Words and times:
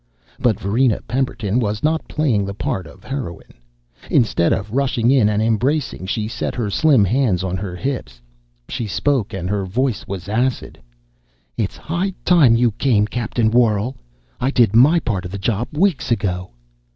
But 0.39 0.59
Varina 0.59 0.99
Pemberton 1.07 1.59
was 1.59 1.83
not 1.83 2.07
playing 2.07 2.43
the 2.43 2.55
part 2.55 2.87
of 2.87 3.03
heroine. 3.03 3.53
Instead 4.09 4.51
of 4.51 4.71
rushing 4.73 5.11
in 5.11 5.29
and 5.29 5.43
embracing, 5.43 6.07
she 6.07 6.27
set 6.27 6.55
her 6.55 6.71
slim 6.71 7.05
hands 7.05 7.43
on 7.43 7.55
her 7.57 7.75
hips. 7.75 8.19
She 8.67 8.87
spoke, 8.87 9.31
and 9.31 9.47
her 9.47 9.63
voice 9.63 10.07
was 10.07 10.27
acid: 10.27 10.81
"It's 11.55 11.77
high 11.77 12.15
time 12.25 12.55
you 12.55 12.71
came, 12.71 13.05
Captain 13.05 13.51
Worrall. 13.51 13.95
I 14.39 14.49
did 14.49 14.75
my 14.75 14.99
part 14.99 15.23
of 15.23 15.29
the 15.31 15.37
job 15.37 15.67
weeks 15.77 16.09
ago." 16.11 16.49